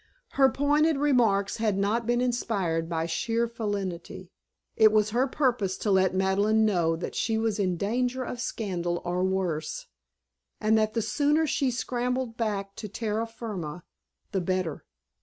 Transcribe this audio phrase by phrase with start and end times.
[0.29, 4.31] Her pointed remarks had not been inspired by sheer felinity.
[4.75, 9.03] It was her purpose to let Madeleine know that she was in danger of scandal
[9.05, 9.85] or worse,
[10.59, 13.83] and that the sooner she scrambled back to terra firma
[14.31, 14.85] the better.